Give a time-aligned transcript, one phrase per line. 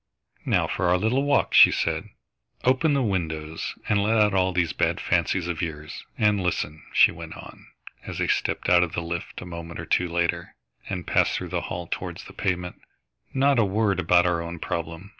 [0.47, 2.09] "Now for our little walk," she said.
[2.63, 6.03] "Open the windows and let out all these bad fancies of yours.
[6.17, 7.67] And listen," she went on,
[8.03, 10.55] as they stepped out of the lift a moment or two later,
[10.89, 12.81] and passed through the hall towards the pavement,
[13.35, 15.09] "not a word about our own problem.